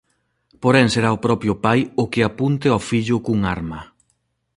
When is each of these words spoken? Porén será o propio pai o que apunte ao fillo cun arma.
Porén 0.63 0.87
será 0.93 1.09
o 1.17 1.21
propio 1.25 1.53
pai 1.65 1.79
o 2.03 2.05
que 2.11 2.21
apunte 2.29 2.67
ao 2.71 2.81
fillo 2.89 3.15
cun 3.25 3.39
arma. 3.55 3.79